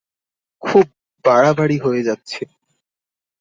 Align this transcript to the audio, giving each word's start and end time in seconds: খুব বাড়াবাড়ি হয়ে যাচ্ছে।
খুব 0.61 0.85
বাড়াবাড়ি 1.25 1.77
হয়ে 1.77 2.01
যাচ্ছে। 2.03 2.41